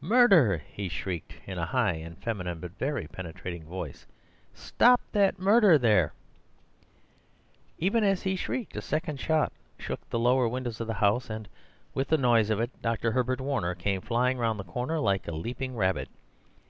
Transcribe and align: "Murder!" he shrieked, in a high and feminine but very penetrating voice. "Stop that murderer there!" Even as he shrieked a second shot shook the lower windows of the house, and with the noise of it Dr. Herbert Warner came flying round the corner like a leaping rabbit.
"Murder!" 0.00 0.56
he 0.66 0.88
shrieked, 0.88 1.34
in 1.46 1.58
a 1.58 1.66
high 1.66 1.92
and 1.92 2.16
feminine 2.16 2.60
but 2.60 2.78
very 2.78 3.06
penetrating 3.08 3.64
voice. 3.66 4.06
"Stop 4.54 5.02
that 5.12 5.38
murderer 5.38 5.76
there!" 5.76 6.14
Even 7.76 8.02
as 8.02 8.22
he 8.22 8.36
shrieked 8.36 8.74
a 8.74 8.80
second 8.80 9.20
shot 9.20 9.52
shook 9.78 10.00
the 10.08 10.18
lower 10.18 10.48
windows 10.48 10.80
of 10.80 10.86
the 10.86 10.94
house, 10.94 11.28
and 11.28 11.46
with 11.92 12.08
the 12.08 12.16
noise 12.16 12.48
of 12.48 12.58
it 12.58 12.70
Dr. 12.80 13.12
Herbert 13.12 13.42
Warner 13.42 13.74
came 13.74 14.00
flying 14.00 14.38
round 14.38 14.58
the 14.58 14.64
corner 14.64 14.98
like 14.98 15.28
a 15.28 15.32
leaping 15.32 15.76
rabbit. 15.76 16.08